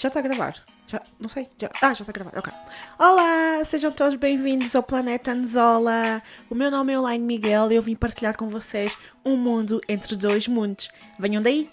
Já 0.00 0.06
está 0.06 0.20
a 0.20 0.22
gravar? 0.22 0.54
Já, 0.86 1.02
não 1.18 1.28
sei. 1.28 1.48
Já, 1.60 1.68
ah, 1.82 1.92
já 1.92 2.04
está 2.04 2.10
a 2.10 2.12
gravar, 2.12 2.38
ok. 2.38 2.52
Olá, 3.00 3.64
sejam 3.64 3.90
todos 3.90 4.14
bem-vindos 4.14 4.76
ao 4.76 4.82
Planeta 4.84 5.32
Anzola. 5.32 6.22
O 6.48 6.54
meu 6.54 6.70
nome 6.70 6.92
é 6.92 6.96
Elaine 6.96 7.24
Miguel 7.24 7.72
e 7.72 7.74
eu 7.74 7.82
vim 7.82 7.96
partilhar 7.96 8.36
com 8.36 8.48
vocês 8.48 8.96
um 9.24 9.36
mundo 9.36 9.80
entre 9.88 10.14
dois 10.14 10.46
mundos. 10.46 10.88
Venham 11.18 11.42
daí! 11.42 11.68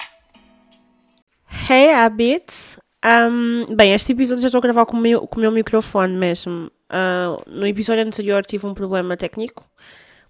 Hey, 1.69 1.93
Habits! 1.93 2.79
Um, 3.05 3.75
bem, 3.75 3.93
este 3.93 4.13
episódio 4.13 4.42
já 4.42 4.47
estou 4.47 4.57
a 4.57 4.62
gravar 4.63 4.87
com 4.87 4.97
o 4.97 4.99
meu, 4.99 5.28
com 5.28 5.37
o 5.37 5.42
meu 5.42 5.51
microfone 5.51 6.17
mesmo. 6.17 6.71
Uh, 6.89 7.44
no 7.46 7.67
episódio 7.67 8.03
anterior 8.03 8.44
tive 8.44 8.65
um 8.65 8.73
problema 8.73 9.15
técnico 9.15 9.69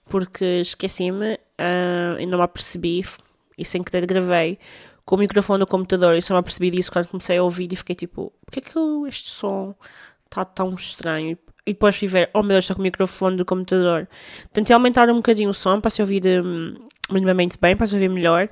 porque 0.09 0.59
esqueci-me 0.59 1.35
uh, 1.35 2.19
e 2.19 2.25
não 2.25 2.39
me 2.39 2.43
apercebi 2.43 3.05
e 3.57 3.63
sem 3.63 3.81
querer 3.81 4.05
gravei 4.05 4.59
com 5.05 5.15
o 5.15 5.19
microfone 5.19 5.59
do 5.59 5.67
computador 5.67 6.15
e 6.15 6.21
só 6.21 6.33
me 6.33 6.39
apercebi 6.39 6.71
disso 6.71 6.91
quando 6.91 7.07
comecei 7.07 7.37
a 7.37 7.43
ouvir 7.43 7.71
e 7.71 7.75
fiquei 7.75 7.95
tipo, 7.95 8.33
porquê 8.45 8.61
que 8.61 8.79
este 9.07 9.29
som 9.29 9.75
está 10.25 10.43
tão 10.43 10.73
estranho? 10.73 11.37
E 11.65 11.73
depois 11.73 11.95
fui 11.95 12.07
ver, 12.07 12.29
oh 12.33 12.41
meu 12.41 12.49
Deus, 12.49 12.65
está 12.65 12.75
com 12.75 12.81
o 12.81 12.83
microfone 12.83 13.37
do 13.37 13.45
computador. 13.45 14.07
Tentei 14.53 14.73
aumentar 14.73 15.09
um 15.09 15.15
bocadinho 15.15 15.49
o 15.49 15.53
som 15.53 15.79
para 15.81 15.89
se 15.91 16.01
ouvir 16.01 16.23
um, 16.25 16.75
minimamente 17.11 17.57
bem, 17.59 17.75
para 17.75 17.87
se 17.87 17.95
ouvir 17.95 18.09
melhor. 18.09 18.49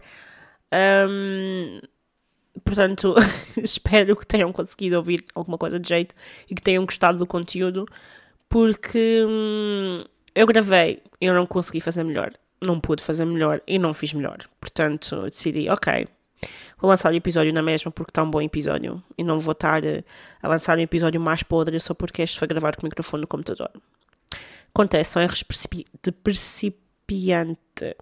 Um, 1.08 1.80
portanto, 2.63 3.16
espero 3.62 4.16
que 4.16 4.26
tenham 4.26 4.52
conseguido 4.52 4.98
ouvir 4.98 5.26
alguma 5.35 5.58
coisa 5.58 5.80
de 5.80 5.88
jeito 5.88 6.16
e 6.49 6.55
que 6.55 6.62
tenham 6.62 6.85
gostado 6.85 7.20
do 7.20 7.27
conteúdo, 7.27 7.85
porque 8.49 9.24
hum, 9.27 10.04
eu 10.34 10.48
gravei 10.48 11.02
eu 11.22 11.34
não 11.34 11.46
consegui 11.46 11.80
fazer 11.80 12.04
melhor. 12.04 12.34
Não 12.62 12.80
pude 12.80 13.04
fazer 13.04 13.26
melhor 13.26 13.62
e 13.68 13.77
não 13.77 13.94
fiz 13.94 14.13
melhor. 14.13 14.40
Portanto, 14.60 15.24
decidi, 15.24 15.70
ok, 15.70 16.08
Vou 16.78 16.90
lançar 16.90 17.12
o 17.12 17.16
episódio 17.16 17.54
na 17.54 17.62
mesma 17.62 17.92
porque 17.92 18.12
está 18.12 18.24
um 18.24 18.30
bom 18.30 18.42
episódio 18.42 19.02
e 19.18 19.24
não 19.24 19.40
vou 19.40 19.54
estar 19.54 19.82
a 20.42 20.48
lançar 20.48 20.78
um 20.78 20.82
episódio 20.82 21.20
mais 21.20 21.44
podre 21.44 21.80
só 21.80 21.94
porque 21.94 22.22
este 22.22 22.38
foi 22.38 22.48
gravado 22.48 22.78
com 22.78 22.84
o 22.84 22.90
microfone 22.90 23.22
no 23.22 23.27
computador. 23.27 23.70
Acontece, 24.74 25.12
são 25.12 25.22
erros 25.22 25.44
de 26.02 26.12
principiante. 26.12 27.96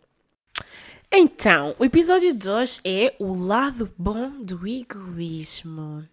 Então, 1.12 1.76
o 1.78 1.84
episódio 1.84 2.34
de 2.34 2.50
hoje 2.50 2.80
é 2.86 3.14
o 3.20 3.34
lado 3.34 3.92
bom 3.98 4.42
do 4.42 4.66
egoísmo. 4.66 6.08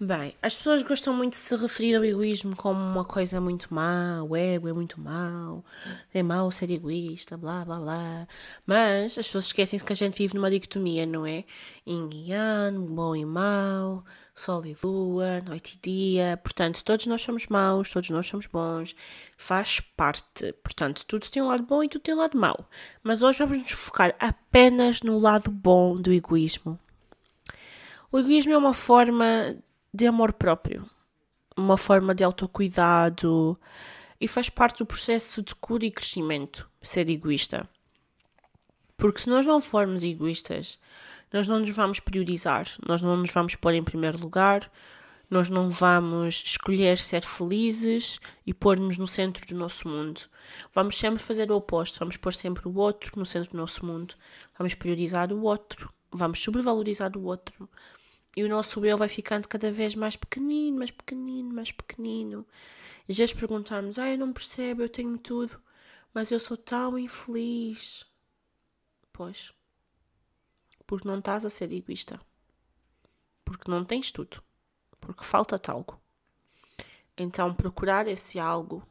Bem, 0.00 0.34
as 0.42 0.56
pessoas 0.56 0.82
gostam 0.82 1.14
muito 1.14 1.34
de 1.34 1.38
se 1.38 1.54
referir 1.54 1.94
ao 1.94 2.04
egoísmo 2.04 2.56
como 2.56 2.80
uma 2.80 3.04
coisa 3.04 3.40
muito 3.40 3.72
má, 3.72 4.24
o 4.24 4.34
ego 4.34 4.66
é 4.66 4.72
muito 4.72 5.00
mau, 5.00 5.64
é 6.12 6.20
mau 6.20 6.50
ser 6.50 6.68
egoísta, 6.68 7.36
blá 7.36 7.64
blá 7.64 7.78
blá. 7.78 8.28
Mas 8.66 9.16
as 9.16 9.26
pessoas 9.26 9.46
esquecem-se 9.46 9.84
que 9.84 9.92
a 9.92 9.96
gente 9.96 10.18
vive 10.18 10.34
numa 10.34 10.50
dicotomia, 10.50 11.06
não 11.06 11.24
é? 11.24 11.44
Yin 11.86 12.10
yang, 12.12 12.88
bom 12.88 13.14
e 13.14 13.24
mau, 13.24 14.04
sol 14.34 14.66
e 14.66 14.76
lua, 14.82 15.40
noite 15.42 15.76
e 15.76 15.80
dia. 15.80 16.40
Portanto, 16.42 16.84
todos 16.84 17.06
nós 17.06 17.22
somos 17.22 17.46
maus, 17.46 17.88
todos 17.88 18.10
nós 18.10 18.26
somos 18.26 18.46
bons, 18.46 18.96
faz 19.38 19.78
parte. 19.78 20.52
Portanto, 20.54 21.06
tudo 21.06 21.30
tem 21.30 21.40
um 21.40 21.46
lado 21.46 21.62
bom 21.62 21.84
e 21.84 21.88
tudo 21.88 22.02
tem 22.02 22.14
um 22.14 22.18
lado 22.18 22.36
mau. 22.36 22.68
Mas 23.00 23.22
hoje 23.22 23.38
vamos 23.38 23.58
nos 23.58 23.70
focar 23.70 24.12
apenas 24.18 25.02
no 25.02 25.20
lado 25.20 25.52
bom 25.52 25.94
do 25.94 26.12
egoísmo. 26.12 26.80
O 28.10 28.18
egoísmo 28.18 28.52
é 28.52 28.58
uma 28.58 28.74
forma 28.74 29.56
de 29.94 30.08
amor 30.08 30.32
próprio, 30.32 30.90
uma 31.56 31.76
forma 31.76 32.12
de 32.16 32.24
autocuidado 32.24 33.56
e 34.20 34.26
faz 34.26 34.50
parte 34.50 34.78
do 34.78 34.86
processo 34.86 35.40
de 35.40 35.54
cura 35.54 35.86
e 35.86 35.90
crescimento 35.92 36.68
ser 36.82 37.08
egoísta. 37.08 37.68
Porque 38.96 39.20
se 39.20 39.30
nós 39.30 39.46
não 39.46 39.60
formos 39.60 40.02
egoístas, 40.02 40.80
nós 41.32 41.46
não 41.46 41.60
nos 41.60 41.70
vamos 41.70 42.00
priorizar, 42.00 42.66
nós 42.84 43.02
não 43.02 43.16
nos 43.16 43.30
vamos 43.30 43.54
pôr 43.54 43.72
em 43.72 43.84
primeiro 43.84 44.18
lugar, 44.18 44.68
nós 45.30 45.48
não 45.48 45.70
vamos 45.70 46.42
escolher 46.44 46.98
ser 46.98 47.22
felizes 47.22 48.18
e 48.44 48.52
pôr-nos 48.52 48.98
no 48.98 49.06
centro 49.06 49.46
do 49.46 49.54
nosso 49.54 49.88
mundo. 49.88 50.22
Vamos 50.72 50.98
sempre 50.98 51.22
fazer 51.22 51.52
o 51.52 51.56
oposto, 51.56 52.00
vamos 52.00 52.16
pôr 52.16 52.32
sempre 52.32 52.66
o 52.66 52.76
outro 52.76 53.12
no 53.16 53.24
centro 53.24 53.52
do 53.52 53.58
nosso 53.58 53.86
mundo, 53.86 54.16
vamos 54.58 54.74
priorizar 54.74 55.32
o 55.32 55.42
outro, 55.42 55.88
vamos 56.10 56.42
sobrevalorizar 56.42 57.16
o 57.16 57.22
outro, 57.22 57.68
e 58.36 58.42
o 58.42 58.48
nosso 58.48 58.84
eu 58.84 58.96
vai 58.96 59.08
ficando 59.08 59.48
cada 59.48 59.70
vez 59.70 59.94
mais 59.94 60.16
pequenino, 60.16 60.78
mais 60.78 60.90
pequenino, 60.90 61.54
mais 61.54 61.70
pequenino. 61.70 62.46
E 63.08 63.12
às 63.12 63.18
vezes 63.18 63.34
Ah, 63.98 64.10
eu 64.10 64.18
não 64.18 64.32
percebo, 64.32 64.82
eu 64.82 64.88
tenho 64.88 65.16
tudo, 65.18 65.60
mas 66.12 66.32
eu 66.32 66.40
sou 66.40 66.56
tão 66.56 66.98
infeliz. 66.98 68.04
Pois. 69.12 69.52
Porque 70.86 71.06
não 71.06 71.18
estás 71.18 71.44
a 71.44 71.50
ser 71.50 71.72
egoísta. 71.72 72.20
Porque 73.44 73.70
não 73.70 73.84
tens 73.84 74.10
tudo. 74.10 74.42
Porque 75.00 75.22
falta-te 75.22 75.70
algo. 75.70 76.00
Então, 77.16 77.54
procurar 77.54 78.08
esse 78.08 78.40
algo 78.40 78.82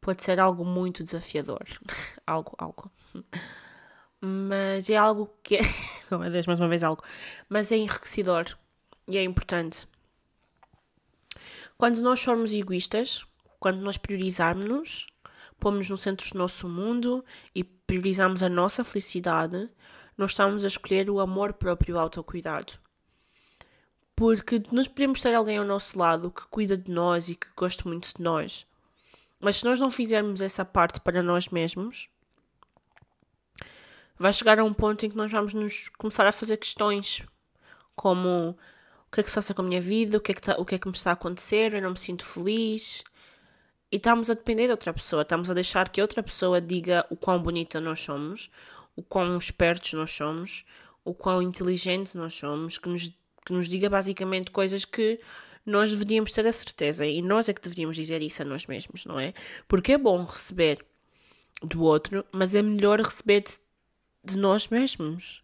pode 0.00 0.24
ser 0.24 0.40
algo 0.40 0.64
muito 0.64 1.04
desafiador. 1.04 1.64
algo, 2.26 2.54
algo 2.56 2.90
mas 4.20 4.88
é 4.88 4.96
algo 4.96 5.30
que 5.42 5.58
mais 6.18 6.58
uma 6.58 6.68
vez 6.68 6.82
algo. 6.82 7.02
Mas 7.48 7.72
é 7.72 7.76
enriquecedor 7.76 8.46
e 9.08 9.16
é 9.16 9.22
importante. 9.22 9.86
Quando 11.76 12.00
nós 12.00 12.22
formos 12.22 12.52
egoístas, 12.54 13.24
quando 13.58 13.80
nós 13.80 13.96
priorizarmos-nos, 13.96 15.06
pomos 15.58 15.88
no 15.88 15.96
centro 15.96 16.28
do 16.28 16.38
nosso 16.38 16.68
mundo 16.68 17.24
e 17.54 17.62
priorizamos 17.62 18.42
a 18.42 18.48
nossa 18.48 18.82
felicidade, 18.82 19.70
nós 20.16 20.32
estamos 20.32 20.64
a 20.64 20.68
escolher 20.68 21.08
o 21.08 21.20
amor 21.20 21.52
próprio, 21.52 21.96
o 21.96 21.98
autocuidado. 21.98 22.74
Porque 24.14 24.62
nós 24.72 24.88
podemos 24.88 25.20
ter 25.22 25.34
alguém 25.34 25.58
ao 25.58 25.64
nosso 25.64 25.98
lado 25.98 26.30
que 26.30 26.46
cuida 26.48 26.76
de 26.76 26.90
nós 26.90 27.28
e 27.28 27.34
que 27.34 27.46
gosta 27.56 27.88
muito 27.88 28.14
de 28.16 28.22
nós. 28.22 28.66
Mas 29.40 29.56
se 29.56 29.64
nós 29.64 29.80
não 29.80 29.90
fizermos 29.90 30.40
essa 30.40 30.64
parte 30.64 31.00
para 31.00 31.22
nós 31.22 31.48
mesmos, 31.48 32.08
vai 34.18 34.32
chegar 34.32 34.58
a 34.58 34.64
um 34.64 34.72
ponto 34.72 35.04
em 35.04 35.10
que 35.10 35.16
nós 35.16 35.30
vamos 35.30 35.52
nos 35.52 35.88
começar 35.98 36.26
a 36.26 36.32
fazer 36.32 36.56
questões 36.56 37.24
como 37.94 38.56
o 39.06 39.14
que 39.14 39.20
é 39.20 39.22
que 39.22 39.30
se 39.30 39.34
passa 39.34 39.54
com 39.54 39.62
a 39.62 39.64
minha 39.64 39.80
vida, 39.80 40.16
o 40.16 40.20
que 40.20 40.32
é 40.32 40.34
que, 40.34 40.40
tá, 40.40 40.56
o 40.58 40.64
que, 40.64 40.74
é 40.74 40.78
que 40.78 40.88
me 40.88 40.94
está 40.94 41.10
a 41.10 41.12
acontecer, 41.14 41.74
eu 41.74 41.82
não 41.82 41.90
me 41.90 41.98
sinto 41.98 42.24
feliz. 42.24 43.04
E 43.90 43.96
estamos 43.96 44.30
a 44.30 44.34
depender 44.34 44.66
de 44.66 44.70
outra 44.70 44.92
pessoa, 44.92 45.22
estamos 45.22 45.50
a 45.50 45.54
deixar 45.54 45.88
que 45.90 46.00
outra 46.00 46.22
pessoa 46.22 46.60
diga 46.60 47.06
o 47.10 47.16
quão 47.16 47.42
bonita 47.42 47.80
nós 47.80 48.00
somos, 48.00 48.50
o 48.96 49.02
quão 49.02 49.36
espertos 49.36 49.92
nós 49.92 50.10
somos, 50.10 50.64
o 51.04 51.12
quão 51.12 51.42
inteligentes 51.42 52.14
nós 52.14 52.32
somos, 52.34 52.78
que 52.78 52.88
nos, 52.88 53.08
que 53.44 53.52
nos 53.52 53.68
diga 53.68 53.90
basicamente 53.90 54.50
coisas 54.50 54.84
que 54.86 55.20
nós 55.64 55.90
deveríamos 55.90 56.32
ter 56.32 56.46
a 56.46 56.52
certeza 56.52 57.06
e 57.06 57.20
nós 57.22 57.48
é 57.48 57.52
que 57.52 57.60
deveríamos 57.60 57.96
dizer 57.96 58.22
isso 58.22 58.42
a 58.42 58.44
nós 58.44 58.66
mesmos, 58.66 59.04
não 59.04 59.20
é? 59.20 59.32
Porque 59.68 59.92
é 59.92 59.98
bom 59.98 60.24
receber 60.24 60.84
do 61.62 61.82
outro, 61.82 62.24
mas 62.32 62.54
é 62.54 62.62
melhor 62.62 63.00
receber 63.00 63.44
de 64.24 64.38
nós 64.38 64.68
mesmos. 64.68 65.42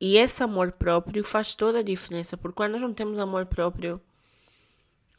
E 0.00 0.16
esse 0.16 0.42
amor 0.42 0.72
próprio 0.72 1.22
faz 1.22 1.54
toda 1.54 1.80
a 1.80 1.82
diferença, 1.82 2.36
porque 2.36 2.56
quando 2.56 2.72
nós 2.72 2.82
não 2.82 2.94
temos 2.94 3.18
amor 3.18 3.46
próprio. 3.46 4.00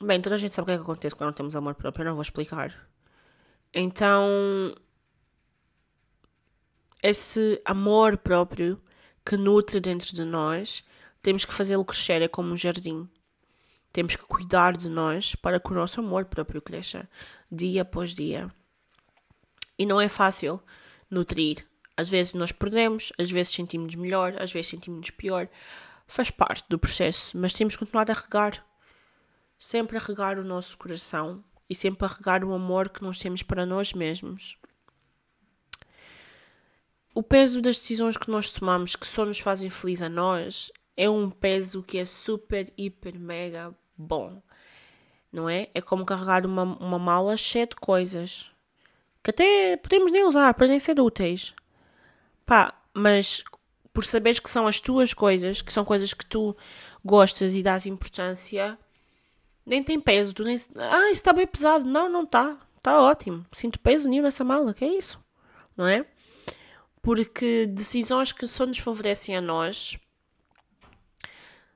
Bem, 0.02 0.20
toda 0.20 0.36
a 0.36 0.40
gente 0.40 0.56
sabe 0.56 0.64
o 0.64 0.66
que 0.66 0.72
é 0.72 0.76
que 0.78 0.82
acontece 0.82 1.16
quando 1.16 1.28
não 1.28 1.34
temos 1.36 1.56
amor 1.56 1.76
próprio, 1.76 2.02
eu 2.02 2.08
não 2.08 2.16
vou 2.16 2.24
explicar. 2.24 2.90
Então, 3.72 4.76
esse 7.04 7.62
amor 7.64 8.18
próprio 8.18 8.82
que 9.24 9.38
nutre 9.38 9.80
dentro 9.80 10.16
de 10.16 10.26
nós, 10.26 10.84
temos 11.22 11.46
que 11.46 11.54
fazê-lo 11.54 11.86
crescer, 11.86 12.24
é 12.24 12.28
como 12.28 12.52
um 12.52 12.58
jardim. 12.58 13.08
Temos 13.94 14.16
que 14.16 14.24
cuidar 14.24 14.76
de 14.76 14.90
nós 14.90 15.36
para 15.36 15.60
que 15.60 15.72
o 15.72 15.76
nosso 15.76 16.00
amor 16.00 16.26
próprio 16.26 16.62
cresça 16.62 17.08
dia 17.52 17.84
após 17.84 18.16
dia. 18.16 18.50
E 19.78 19.86
não 19.86 20.02
é 20.02 20.08
fácil 20.08 20.60
nutrir 21.10 21.68
às 21.96 22.10
vezes 22.10 22.34
nós 22.34 22.52
perdemos, 22.52 23.12
às 23.18 23.30
vezes 23.30 23.54
sentimos 23.54 23.96
melhor, 23.96 24.42
às 24.42 24.52
vezes 24.52 24.70
sentimos 24.70 25.10
pior. 25.10 25.48
Faz 26.08 26.32
parte 26.32 26.66
do 26.70 26.80
processo, 26.80 27.38
mas 27.38 27.54
temos 27.54 27.76
que 27.76 27.80
continuar 27.80 28.10
a 28.10 28.14
regar. 28.14 28.66
Sempre 29.58 29.98
a 29.98 30.00
regar 30.00 30.40
o 30.40 30.44
nosso 30.44 30.78
coração 30.78 31.44
e 31.70 31.76
sempre 31.76 32.06
a 32.06 32.10
regar 32.10 32.44
o 32.44 32.54
amor 32.54 32.90
que 32.90 33.04
nós 33.04 33.20
temos 33.20 33.44
para 33.44 33.66
nós 33.66 33.94
mesmos. 33.94 34.58
O 37.14 37.22
peso 37.22 37.62
das 37.62 37.78
decisões 37.78 38.18
que 38.18 38.32
nós 38.32 38.52
tomamos, 38.52 38.96
que 38.96 39.06
só 39.06 39.26
nos 39.26 39.40
fazem 39.40 39.70
feliz 39.70 40.02
a 40.02 40.10
nós, 40.10 40.72
é 40.98 41.10
um 41.10 41.30
peso 41.30 41.84
que 41.84 41.98
é 41.98 42.06
super, 42.06 42.72
hiper, 42.78 43.20
mega 43.20 43.76
bom. 43.98 44.42
Não 45.32 45.50
é? 45.50 45.70
É 45.74 45.82
como 45.82 46.06
carregar 46.06 46.46
uma, 46.46 46.64
uma 46.64 47.00
mala 47.00 47.38
cheia 47.38 47.68
de 47.68 47.76
coisas 47.76 48.52
que 49.24 49.30
até 49.30 49.78
podemos 49.78 50.12
nem 50.12 50.26
usar, 50.26 50.54
podem 50.54 50.80
ser 50.80 51.00
úteis. 51.00 51.54
Pá, 52.52 52.74
mas 52.94 53.46
por 53.94 54.04
saberes 54.04 54.38
que 54.38 54.50
são 54.50 54.68
as 54.68 54.82
tuas 54.82 55.14
coisas, 55.14 55.62
que 55.62 55.72
são 55.72 55.86
coisas 55.86 56.14
que 56.14 56.26
tu 56.26 56.54
gostas 57.02 57.56
e 57.56 57.64
dás 57.64 57.86
importância, 57.86 58.78
nem 59.66 59.82
tem 59.82 59.98
peso. 59.98 60.34
Tu 60.34 60.44
nem. 60.44 60.58
Ah, 60.76 61.04
isso 61.04 61.14
está 61.14 61.32
bem 61.32 61.48
pesado. 61.48 61.86
Não, 61.86 62.10
não 62.10 62.24
está. 62.24 62.58
Está 62.76 63.00
ótimo. 63.00 63.46
Sinto 63.54 63.80
peso 63.80 64.10
nenhum 64.10 64.24
nessa 64.24 64.44
mala. 64.44 64.74
Que 64.74 64.84
é 64.84 64.98
isso? 64.98 65.18
Não 65.78 65.88
é? 65.88 66.06
Porque 67.02 67.68
decisões 67.68 68.34
que 68.34 68.46
só 68.46 68.66
nos 68.66 68.80
favorecem 68.80 69.38
a 69.38 69.40
nós 69.40 69.98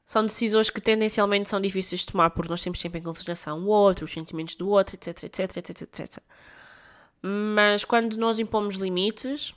São 0.05 0.25
decisões 0.25 0.69
que 0.69 0.81
tendencialmente 0.81 1.49
são 1.49 1.61
difíceis 1.61 2.01
de 2.01 2.07
tomar 2.07 2.31
porque 2.31 2.49
nós 2.49 2.61
temos 2.61 2.81
sempre 2.81 2.99
em 2.99 3.03
consideração 3.03 3.59
o 3.63 3.67
outro, 3.67 4.03
os 4.03 4.11
sentimentos 4.11 4.57
do 4.57 4.67
outro, 4.67 4.95
etc, 4.95 5.23
etc, 5.23 5.55
etc, 5.55 5.81
etc. 5.83 6.23
Mas 7.21 7.85
quando 7.85 8.17
nós 8.17 8.39
impomos 8.39 8.75
limites, 8.75 9.55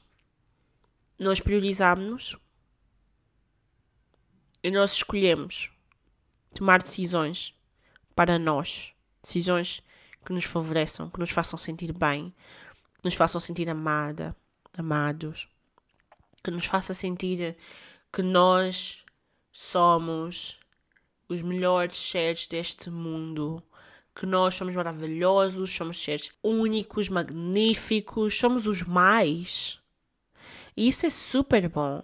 nós 1.18 1.40
priorizamos 1.40 2.36
e 4.62 4.70
nós 4.70 4.92
escolhemos 4.92 5.70
tomar 6.54 6.82
decisões 6.82 7.54
para 8.14 8.38
nós. 8.38 8.92
Decisões 9.22 9.82
que 10.24 10.32
nos 10.32 10.44
favoreçam, 10.44 11.10
que 11.10 11.18
nos 11.18 11.30
façam 11.30 11.58
sentir 11.58 11.92
bem, 11.92 12.34
que 12.94 13.04
nos 13.04 13.14
façam 13.14 13.40
sentir 13.40 13.68
amada, 13.68 14.36
amados, 14.76 15.48
que 16.42 16.50
nos 16.50 16.66
faça 16.66 16.94
sentir 16.94 17.56
que 18.12 18.22
nós 18.22 19.04
somos 19.52 20.58
os 21.28 21.42
melhores 21.42 21.96
seres 21.96 22.46
deste 22.46 22.90
mundo, 22.90 23.62
que 24.14 24.24
nós 24.26 24.54
somos 24.54 24.74
maravilhosos, 24.74 25.70
somos 25.70 25.98
seres 25.98 26.32
únicos, 26.42 27.08
magníficos, 27.08 28.36
somos 28.36 28.66
os 28.66 28.82
mais. 28.82 29.80
E 30.78 30.86
isso 30.86 31.04
é 31.04 31.10
super 31.10 31.68
bom. 31.68 32.00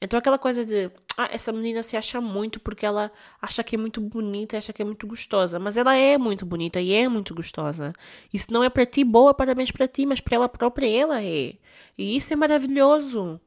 Então 0.00 0.18
aquela 0.18 0.38
coisa 0.38 0.64
de, 0.64 0.90
ah, 1.18 1.28
essa 1.30 1.52
menina 1.52 1.82
se 1.82 1.94
acha 1.94 2.22
muito 2.22 2.58
porque 2.58 2.86
ela 2.86 3.12
acha 3.40 3.62
que 3.62 3.76
é 3.76 3.78
muito 3.78 4.00
bonita, 4.00 4.56
acha 4.56 4.72
que 4.72 4.80
é 4.80 4.84
muito 4.84 5.06
gostosa, 5.06 5.58
mas 5.58 5.76
ela 5.76 5.94
é 5.94 6.16
muito 6.16 6.46
bonita 6.46 6.80
e 6.80 6.94
é 6.94 7.06
muito 7.06 7.34
gostosa. 7.34 7.92
Isso 8.32 8.50
não 8.50 8.64
é 8.64 8.70
para 8.70 8.86
ti 8.86 9.04
boa, 9.04 9.34
parabéns 9.34 9.70
para 9.70 9.86
ti, 9.86 10.06
mas 10.06 10.22
para 10.22 10.36
ela 10.36 10.48
própria 10.48 10.86
ela 10.86 11.22
é. 11.22 11.52
E 11.98 12.16
isso 12.16 12.32
é 12.32 12.36
maravilhoso. 12.36 13.38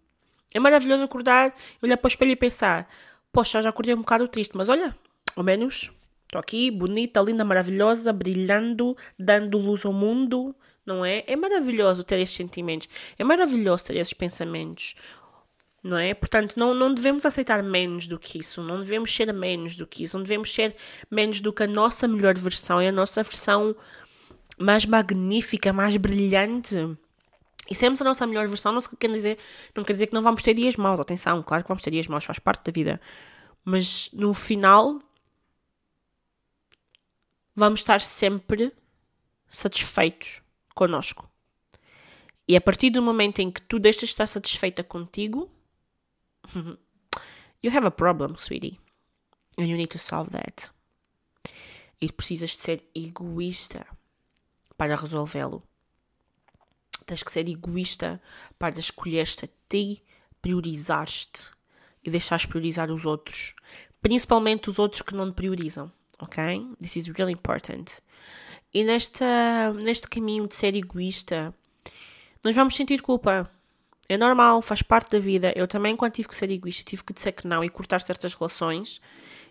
É 0.53 0.59
maravilhoso 0.59 1.03
acordar, 1.03 1.56
olhar 1.81 1.97
para 1.97 2.07
o 2.07 2.09
espelho 2.09 2.31
e 2.31 2.35
pensar: 2.35 2.88
Poxa, 3.33 3.63
já 3.63 3.69
acordei 3.69 3.95
um 3.95 4.01
bocado 4.01 4.27
triste, 4.27 4.56
mas 4.56 4.69
olha, 4.69 4.95
ao 5.35 5.44
menos 5.44 5.91
estou 6.27 6.39
aqui, 6.39 6.69
bonita, 6.69 7.19
linda, 7.21 7.44
maravilhosa, 7.44 8.13
brilhando, 8.13 8.95
dando 9.18 9.57
luz 9.57 9.83
ao 9.83 9.91
mundo, 9.94 10.56
não 10.88 11.06
é? 11.06 11.24
É 11.28 11.36
maravilhoso 11.36 12.04
ter 12.04 12.18
esses 12.19 12.34
sentimentos, 12.34 12.88
é 13.19 13.24
maravilhoso 13.24 13.86
ter 13.86 13.98
esses 13.98 14.13
pensamentos, 14.13 14.95
não 15.84 15.98
é? 15.98 16.13
Portanto, 16.13 16.56
não, 16.57 16.74
não 16.74 16.94
devemos 16.94 17.25
aceitar 17.25 17.62
menos 17.62 18.07
do 18.07 18.18
que 18.18 18.39
isso, 18.39 18.63
não 18.63 18.80
devemos 18.80 19.13
ser 19.13 19.31
menos 19.34 19.75
do 19.75 19.86
que 19.86 20.04
isso, 20.04 20.18
não 20.18 20.24
devemos 20.24 20.54
ser 20.54 20.75
menos 21.12 21.42
do 21.42 21.51
que 21.51 21.63
a 21.63 21.68
nossa 21.68 22.07
melhor 22.07 22.38
versão, 22.38 22.80
é 22.80 22.88
a 22.88 22.92
nossa 22.92 23.22
versão 23.22 23.75
mais 24.57 24.86
magnífica, 24.86 25.74
mais 25.74 25.98
brilhante. 25.98 26.98
E 27.69 27.75
sermos 27.75 28.01
a 28.01 28.06
nossa 28.06 28.25
melhor 28.25 28.48
versão 28.48 28.72
não 28.72 28.81
quer 28.81 29.12
dizer, 29.12 29.38
não 29.75 29.84
quer 29.84 29.92
dizer 29.92 30.07
que 30.07 30.13
não 30.13 30.22
vamos 30.22 30.42
ter 30.42 30.54
dias 30.54 30.78
maus. 30.78 31.01
Atenção, 31.01 31.44
claro 31.44 31.63
que 31.63 31.68
vamos 31.68 31.84
ter 31.84 31.92
dias 31.92 32.07
maus, 32.07 32.24
faz 32.24 32.39
parte 32.39 32.63
da 32.63 32.72
vida. 32.72 33.01
Mas 33.63 34.10
no 34.13 34.34
final 34.34 35.01
vamos 37.54 37.81
estar 37.81 38.00
sempre 38.00 38.72
satisfeitos 39.50 40.42
connosco. 40.77 41.29
E 42.47 42.56
a 42.56 42.62
partir 42.62 42.91
do 42.91 43.01
momento 43.01 43.39
em 43.39 43.51
que 43.51 43.62
tu 43.62 43.77
deixas 43.79 44.09
de 44.09 44.13
estar 44.13 44.27
satisfeita 44.27 44.83
contigo, 44.83 45.51
you 47.62 47.75
have 47.75 47.85
a 47.85 47.91
problem, 47.91 48.35
sweetie. 48.38 48.79
And 49.57 49.65
you 49.65 49.75
need 49.75 49.89
to 49.89 50.00
solve 50.00 50.29
that. 50.31 50.71
E 52.00 52.12
precisas 52.12 52.56
de 52.56 52.63
ser 52.63 52.83
egoísta 52.95 53.85
para 54.77 54.95
resolvê-lo. 54.95 55.63
Tens 57.06 57.24
que 57.24 57.31
ser 57.31 57.50
egoísta 57.50 58.21
para 58.59 58.79
escolher-te 58.79 59.45
a 59.45 59.50
ti, 59.68 60.03
priorizar-te 60.41 61.50
e 62.03 62.12
deixares 62.12 62.45
priorizar 62.45 62.91
os 62.91 63.06
outros. 63.06 63.56
Principalmente 64.01 64.69
os 64.69 64.77
outros 64.77 65.01
que 65.01 65.15
não 65.15 65.31
te 65.31 65.35
priorizam, 65.35 65.91
ok? 66.19 66.75
This 66.79 66.97
is 66.97 67.07
really 67.07 67.33
important. 67.33 68.01
E 68.77 68.83
nesta, 68.83 69.74
neste 69.83 70.07
caminho 70.07 70.47
de 70.47 70.53
ser 70.53 70.75
egoísta, 70.75 71.51
nós 72.44 72.56
vamos 72.56 72.75
sentir 72.75 73.01
culpa. 73.01 73.50
É 74.07 74.15
normal, 74.15 74.62
faz 74.62 74.83
parte 74.83 75.09
da 75.13 75.19
vida. 75.19 75.51
Eu 75.56 75.68
também, 75.68 75.95
quando 75.95 76.12
tive 76.12 76.27
que 76.27 76.35
ser 76.35 76.51
egoísta, 76.51 76.83
tive 76.83 77.03
que 77.03 77.12
dizer 77.12 77.31
que 77.31 77.47
não 77.47 77.63
e 77.63 77.69
cortar 77.69 78.00
certas 78.01 78.35
relações 78.35 79.01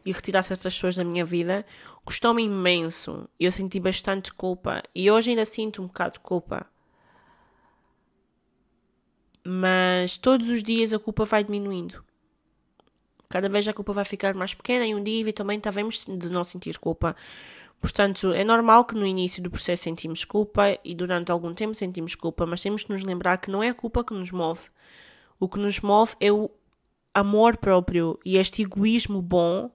e 0.04 0.12
retirar 0.12 0.44
certas 0.44 0.74
pessoas 0.74 0.94
da 0.94 1.02
minha 1.02 1.24
vida, 1.24 1.66
custou-me 2.04 2.44
imenso. 2.44 3.28
Eu 3.40 3.50
senti 3.50 3.80
bastante 3.80 4.32
culpa. 4.32 4.80
E 4.94 5.10
hoje 5.10 5.30
ainda 5.30 5.44
sinto 5.44 5.82
um 5.82 5.88
bocado 5.88 6.12
de 6.12 6.20
culpa 6.20 6.64
mas 9.44 10.18
todos 10.18 10.50
os 10.50 10.62
dias 10.62 10.92
a 10.92 11.00
culpa 11.00 11.24
vai 11.24 11.42
diminuindo. 11.42 12.04
Cada 13.28 13.48
vez 13.48 13.66
a 13.66 13.72
culpa 13.72 13.92
vai 13.92 14.04
ficar 14.04 14.34
mais 14.34 14.54
pequena 14.54 14.86
e 14.86 14.94
um 14.94 15.02
dia 15.02 15.20
eventualmente 15.20 15.62
devemos 15.62 16.04
de 16.04 16.32
não 16.32 16.44
sentir 16.44 16.78
culpa. 16.78 17.16
Portanto, 17.80 18.32
é 18.32 18.42
normal 18.42 18.84
que 18.84 18.94
no 18.94 19.06
início 19.06 19.42
do 19.42 19.50
processo 19.50 19.84
sentimos 19.84 20.24
culpa 20.24 20.78
e 20.84 20.94
durante 20.94 21.30
algum 21.30 21.54
tempo 21.54 21.74
sentimos 21.74 22.14
culpa, 22.14 22.46
mas 22.46 22.62
temos 22.62 22.84
de 22.84 22.90
nos 22.90 23.02
lembrar 23.02 23.38
que 23.38 23.50
não 23.50 23.62
é 23.62 23.68
a 23.68 23.74
culpa 23.74 24.04
que 24.04 24.14
nos 24.14 24.32
move. 24.32 24.62
O 25.38 25.48
que 25.48 25.58
nos 25.58 25.80
move 25.80 26.14
é 26.20 26.32
o 26.32 26.50
amor 27.14 27.56
próprio 27.56 28.18
e 28.24 28.36
este 28.36 28.62
egoísmo 28.62 29.22
bom 29.22 29.70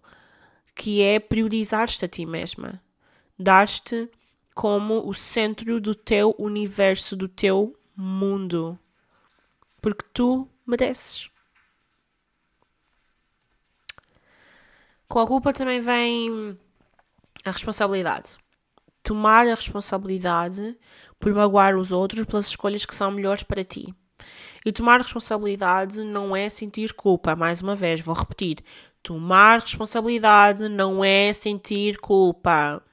que 0.76 1.02
é 1.02 1.20
priorizar-te 1.20 2.04
a 2.04 2.08
ti 2.08 2.26
mesma. 2.26 2.82
Dar-te 3.38 4.10
como 4.56 5.08
o 5.08 5.14
centro 5.14 5.80
do 5.80 5.96
teu 5.96 6.36
universo, 6.38 7.16
do 7.16 7.28
teu 7.28 7.76
mundo 7.96 8.78
porque 9.82 10.06
tu 10.14 10.48
mereces. 10.66 11.30
Com 15.10 15.20
a 15.20 15.28
culpa 15.28 15.52
também 15.52 15.82
vem 15.82 16.58
a 17.46 17.52
responsabilidade. 17.52 18.38
Tomar 19.04 19.48
a 19.48 19.56
responsabilidade 19.56 20.78
por 21.20 21.34
magoar 21.34 21.76
os 21.76 21.92
outros 21.92 22.26
pelas 22.26 22.48
escolhas 22.48 22.86
que 22.86 22.96
são 22.96 23.12
melhores 23.12 23.44
para 23.44 23.64
ti. 23.64 23.94
E 24.66 24.72
tomar 24.72 25.02
responsabilidade 25.02 26.04
não 26.04 26.36
é 26.36 26.48
sentir 26.48 26.94
culpa. 26.94 27.36
Mais 27.36 27.62
uma 27.62 27.76
vez, 27.76 28.00
vou 28.02 28.14
repetir. 28.14 28.58
Tomar 29.02 29.60
responsabilidade 29.60 30.70
não 30.70 31.04
é 31.04 31.34
sentir 31.34 31.98
culpa. 31.98 32.84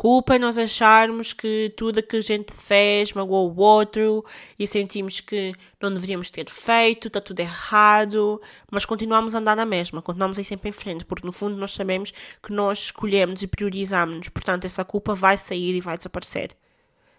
Culpa 0.00 0.36
é 0.36 0.38
nós 0.38 0.56
acharmos 0.56 1.34
que 1.34 1.74
tudo 1.76 2.02
que 2.02 2.16
a 2.16 2.20
gente 2.22 2.54
fez 2.54 3.12
magoou 3.12 3.52
o 3.52 3.60
outro 3.60 4.24
e 4.58 4.66
sentimos 4.66 5.20
que 5.20 5.52
não 5.78 5.92
deveríamos 5.92 6.30
ter 6.30 6.48
feito, 6.48 7.08
está 7.08 7.20
tudo 7.20 7.40
errado, 7.40 8.40
mas 8.70 8.86
continuamos 8.86 9.34
a 9.34 9.40
andar 9.40 9.54
na 9.54 9.66
mesma, 9.66 10.00
continuamos 10.00 10.38
a 10.38 10.40
ir 10.40 10.46
sempre 10.46 10.70
em 10.70 10.72
frente, 10.72 11.04
porque 11.04 11.26
no 11.26 11.30
fundo 11.30 11.54
nós 11.54 11.72
sabemos 11.72 12.14
que 12.42 12.50
nós 12.50 12.84
escolhemos 12.84 13.42
e 13.42 13.46
priorizamos, 13.46 14.30
portanto 14.30 14.64
essa 14.64 14.82
culpa 14.86 15.14
vai 15.14 15.36
sair 15.36 15.74
e 15.74 15.82
vai 15.82 15.98
desaparecer. 15.98 16.56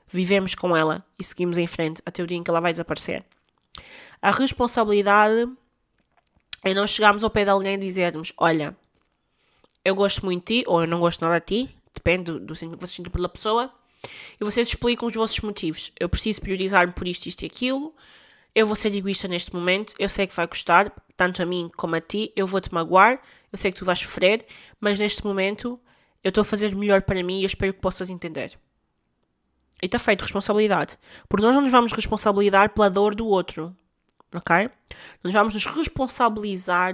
Vivemos 0.08 0.56
com 0.56 0.76
ela 0.76 1.06
e 1.20 1.24
seguimos 1.24 1.60
em 1.60 1.68
frente 1.68 2.02
até 2.04 2.24
o 2.24 2.26
dia 2.26 2.38
em 2.40 2.44
que 2.44 2.50
ela 2.50 2.62
vai 2.62 2.72
desaparecer. 2.72 3.24
A 4.20 4.32
responsabilidade 4.32 5.48
é 6.64 6.74
nós 6.74 6.90
chegarmos 6.90 7.24
ao 7.24 7.30
pé 7.30 7.44
de 7.44 7.52
alguém 7.52 7.76
e 7.76 7.78
dizermos: 7.78 8.34
Olha, 8.40 8.76
eu 9.86 9.94
gosto 9.94 10.26
muito 10.26 10.48
de 10.48 10.62
ti, 10.62 10.68
ou 10.68 10.82
eu 10.82 10.88
não 10.88 11.00
gosto 11.00 11.22
nada 11.22 11.40
de 11.40 11.46
ti, 11.68 11.81
depende 11.94 12.32
do, 12.32 12.40
do 12.40 12.54
que 12.54 12.66
vocês 12.66 12.92
sentem 12.92 13.12
pela 13.12 13.30
pessoa, 13.30 13.72
e 14.40 14.44
vocês 14.44 14.68
explicam 14.68 15.08
os 15.08 15.14
vossos 15.14 15.40
motivos. 15.42 15.92
Eu 16.00 16.10
preciso 16.10 16.42
priorizar-me 16.42 16.94
por 16.94 17.08
isto, 17.08 17.28
isto 17.28 17.44
e 17.44 17.46
aquilo. 17.46 17.94
Eu 18.54 18.66
vou 18.66 18.76
ser 18.76 18.94
egoísta 18.94 19.28
neste 19.28 19.54
momento. 19.54 19.94
Eu 20.00 20.10
sei 20.10 20.28
que 20.28 20.36
vai 20.36 20.48
custar, 20.48 20.92
tanto 21.16 21.42
a 21.42 21.46
mim 21.46 21.70
como 21.78 21.96
a 21.96 22.02
ti. 22.02 22.34
Eu 22.36 22.48
vou-te 22.48 22.74
magoar. 22.74 23.22
Eu 23.52 23.58
sei 23.58 23.72
que 23.72 23.78
tu 23.78 23.86
vais 23.86 24.00
sofrer. 24.00 24.46
Mas 24.80 25.00
neste 25.00 25.24
momento, 25.24 25.80
eu 26.24 26.30
estou 26.30 26.42
a 26.42 26.46
fazer 26.46 26.76
melhor 26.76 27.04
para 27.04 27.24
mim 27.24 27.40
e 27.40 27.44
eu 27.44 27.48
espero 27.48 27.74
que 27.74 27.80
possas 27.80 28.10
entender. 28.10 28.58
E 29.82 29.86
está 29.86 29.98
feito, 30.00 30.22
responsabilidade. 30.22 30.98
Porque 31.30 31.46
nós 31.46 31.56
não 31.56 31.62
nos 31.62 31.72
vamos 31.72 31.92
responsabilizar 31.92 32.74
pela 32.74 32.90
dor 32.90 33.16
do 33.16 33.28
outro. 33.28 33.76
Ok? 34.34 34.70
Nós 35.24 35.34
vamos 35.34 35.54
nos 35.54 35.66
responsabilizar 35.66 36.94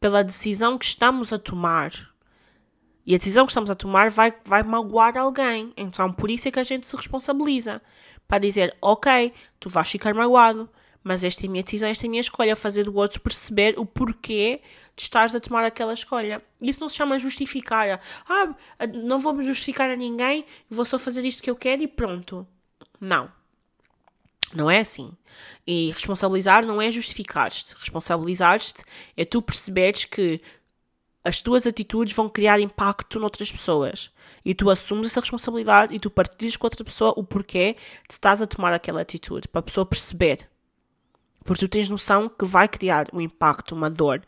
pela 0.00 0.22
decisão 0.22 0.76
que 0.76 0.84
estamos 0.84 1.32
a 1.32 1.38
tomar 1.38 1.90
e 3.06 3.14
a 3.14 3.18
decisão 3.18 3.46
que 3.46 3.52
estamos 3.52 3.70
a 3.70 3.74
tomar 3.74 4.10
vai, 4.10 4.34
vai 4.44 4.62
magoar 4.64 5.16
alguém. 5.16 5.72
Então, 5.76 6.12
por 6.12 6.28
isso 6.28 6.48
é 6.48 6.50
que 6.50 6.58
a 6.58 6.64
gente 6.64 6.86
se 6.86 6.96
responsabiliza. 6.96 7.80
Para 8.26 8.38
dizer, 8.38 8.76
ok, 8.82 9.32
tu 9.60 9.68
vais 9.68 9.88
ficar 9.88 10.12
magoado, 10.12 10.68
mas 11.04 11.22
esta 11.22 11.46
é 11.46 11.46
a 11.46 11.50
minha 11.50 11.62
decisão, 11.62 11.88
esta 11.88 12.04
é 12.04 12.08
a 12.08 12.10
minha 12.10 12.20
escolha. 12.20 12.56
Fazer 12.56 12.82
do 12.82 12.96
outro 12.96 13.20
perceber 13.20 13.78
o 13.78 13.86
porquê 13.86 14.60
de 14.96 15.02
estares 15.02 15.36
a 15.36 15.40
tomar 15.40 15.64
aquela 15.64 15.92
escolha. 15.92 16.42
Isso 16.60 16.80
não 16.80 16.88
se 16.88 16.96
chama 16.96 17.16
justificar. 17.16 18.00
Ah, 18.28 18.56
não 18.92 19.20
vou 19.20 19.32
me 19.32 19.44
justificar 19.44 19.88
a 19.88 19.94
ninguém, 19.94 20.44
vou 20.68 20.84
só 20.84 20.98
fazer 20.98 21.24
isto 21.24 21.44
que 21.44 21.50
eu 21.50 21.54
quero 21.54 21.82
e 21.82 21.86
pronto. 21.86 22.44
Não. 23.00 23.30
Não 24.52 24.68
é 24.68 24.80
assim. 24.80 25.12
E 25.64 25.92
responsabilizar 25.92 26.66
não 26.66 26.82
é 26.82 26.90
justificar-te. 26.90 27.76
Responsabilizar-te 27.78 28.84
é 29.16 29.24
tu 29.24 29.40
perceberes 29.40 30.04
que 30.06 30.40
as 31.26 31.42
tuas 31.42 31.66
atitudes 31.66 32.14
vão 32.14 32.28
criar 32.28 32.60
impacto 32.60 33.18
noutras 33.18 33.50
pessoas. 33.50 34.12
E 34.44 34.54
tu 34.54 34.70
assumes 34.70 35.08
essa 35.08 35.18
responsabilidade 35.18 35.92
e 35.92 35.98
tu 35.98 36.08
partilhas 36.08 36.56
com 36.56 36.68
outra 36.68 36.84
pessoa 36.84 37.12
o 37.16 37.24
porquê 37.24 37.74
de 38.08 38.14
estás 38.14 38.40
a 38.40 38.46
tomar 38.46 38.72
aquela 38.72 39.00
atitude, 39.00 39.48
para 39.48 39.58
a 39.58 39.62
pessoa 39.62 39.84
perceber. 39.84 40.48
Porque 41.44 41.66
tu 41.66 41.68
tens 41.68 41.88
noção 41.88 42.28
que 42.28 42.44
vai 42.44 42.68
criar 42.68 43.08
um 43.12 43.20
impacto, 43.20 43.74
uma 43.74 43.90
dor 43.90 44.22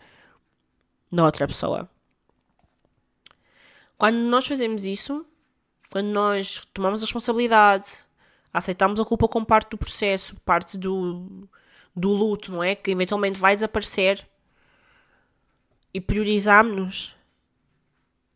na 1.09 1.25
outra 1.25 1.47
pessoa. 1.47 1.88
Quando 3.97 4.17
nós 4.17 4.45
fazemos 4.45 4.85
isso, 4.85 5.25
quando 5.90 6.09
nós 6.09 6.62
tomamos 6.75 7.00
a 7.00 7.05
responsabilidade, 7.05 8.09
aceitamos 8.52 8.99
a 8.99 9.05
culpa 9.05 9.28
como 9.28 9.47
parte 9.47 9.71
do 9.71 9.78
processo, 9.78 10.35
parte 10.40 10.76
do, 10.76 11.49
do 11.95 12.11
luto, 12.11 12.50
não 12.50 12.62
é? 12.62 12.75
Que 12.75 12.90
eventualmente 12.90 13.38
vai 13.38 13.55
desaparecer 13.55 14.28
e 15.92 16.00
priorizamos-nos, 16.00 17.16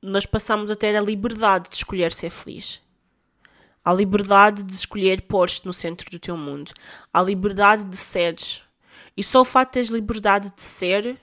nós 0.00 0.26
passamos 0.26 0.71
a 0.71 0.75
ter 0.75 0.97
a 0.97 1.00
liberdade 1.00 1.71
de 1.71 1.76
escolher 1.76 2.12
ser 2.12 2.30
feliz. 2.30 2.80
A 3.85 3.92
liberdade 3.92 4.62
de 4.62 4.73
escolher 4.73 5.23
pôr-te 5.23 5.64
no 5.66 5.73
centro 5.73 6.11
do 6.11 6.18
teu 6.18 6.37
mundo. 6.37 6.73
A 7.12 7.21
liberdade 7.23 7.85
de 7.85 7.97
seres. 7.97 8.62
E 9.16 9.23
só 9.23 9.40
o 9.40 9.44
facto 9.44 9.71
de 9.71 9.75
teres 9.75 9.90
liberdade 9.90 10.50
de 10.50 10.61
ser. 10.61 11.21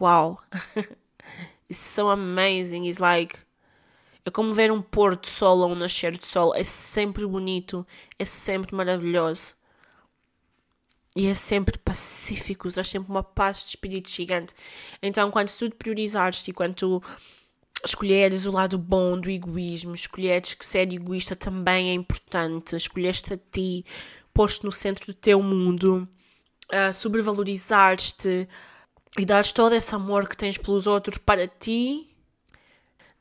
Uau! 0.00 0.42
It's 1.70 1.78
so 1.78 2.08
amazing. 2.08 2.88
It's 2.88 2.98
like. 2.98 3.38
É 4.24 4.30
como 4.30 4.52
ver 4.52 4.72
um 4.72 4.82
pôr 4.82 5.16
de 5.16 5.28
sol 5.28 5.58
ou 5.58 5.70
um 5.70 5.74
nascer 5.74 6.12
de 6.12 6.26
sol. 6.26 6.54
É 6.54 6.64
sempre 6.64 7.26
bonito. 7.26 7.86
É 8.18 8.24
sempre 8.24 8.74
maravilhoso. 8.74 9.54
E 11.16 11.26
é 11.26 11.34
sempre 11.34 11.78
pacífico. 11.78 12.70
Dá 12.70 12.82
sempre 12.82 13.10
uma 13.10 13.22
paz 13.22 13.62
de 13.62 13.68
espírito 13.68 14.08
gigante. 14.08 14.54
Então, 15.00 15.30
quando 15.30 15.48
tu 15.48 15.68
te 15.68 15.76
priorizares 15.76 16.46
e 16.48 16.52
quando 16.52 16.74
tu 16.74 17.02
escolheres 17.84 18.46
o 18.46 18.50
lado 18.50 18.78
bom 18.78 19.20
do 19.20 19.30
egoísmo, 19.30 19.94
escolheres 19.94 20.54
que 20.54 20.64
ser 20.64 20.90
egoísta 20.92 21.36
também 21.36 21.90
é 21.90 21.92
importante, 21.92 22.74
escolheste 22.74 23.34
a 23.34 23.36
ti, 23.36 23.84
posto 24.32 24.64
no 24.64 24.72
centro 24.72 25.06
do 25.06 25.14
teu 25.14 25.42
mundo, 25.42 26.08
uh, 26.72 26.92
sobrevalorizar-te 26.92 28.48
e 29.18 29.24
dares 29.24 29.52
todo 29.52 29.74
esse 29.74 29.94
amor 29.94 30.28
que 30.28 30.36
tens 30.36 30.58
pelos 30.58 30.86
outros 30.86 31.18
para 31.18 31.46
ti, 31.46 32.10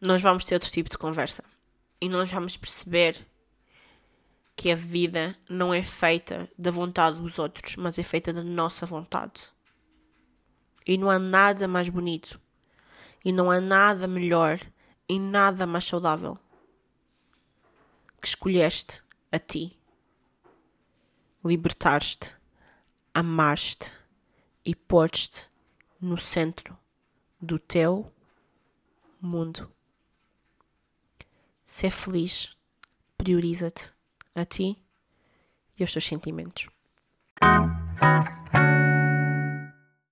nós 0.02 0.22
vamos 0.22 0.46
ter 0.46 0.56
outro 0.56 0.72
tipo 0.72 0.90
de 0.90 0.98
conversa. 0.98 1.44
E 2.02 2.10
nós 2.10 2.32
vamos 2.32 2.58
perceber 2.58 3.26
que 4.56 4.72
a 4.72 4.76
vida 4.76 5.36
não 5.50 5.74
é 5.74 5.82
feita 5.82 6.50
da 6.58 6.72
vontade 6.72 7.20
dos 7.20 7.40
outros, 7.40 7.76
mas 7.76 7.98
é 7.98 8.04
feita 8.04 8.32
da 8.32 8.44
nossa 8.44 8.86
vontade. 8.86 9.50
E 10.86 10.98
não 10.98 11.10
há 11.10 11.18
nada 11.18 11.68
mais 11.68 11.90
bonito 11.90 12.40
e 13.24 13.32
não 13.32 13.50
há 13.50 13.60
nada 13.62 14.08
melhor 14.08 14.60
e 15.08 15.18
nada 15.18 15.66
mais 15.66 15.86
saudável 15.86 16.38
que 18.22 18.28
escolheste 18.28 19.04
a 19.32 19.40
ti. 19.40 19.78
Libertaste, 21.44 22.38
amaste 23.14 23.92
e 24.66 24.74
pôs-te 24.74 25.50
no 26.00 26.18
centro 26.18 26.78
do 27.42 27.60
teu 27.60 28.10
mundo. 29.20 29.70
Ser 31.66 31.92
feliz, 31.92 32.56
prioriza-te 33.18 33.93
a 34.36 34.46
ti 34.46 34.78
e 35.78 35.84
aos 35.84 35.92
teus 35.92 36.06
sentimentos. 36.06 36.68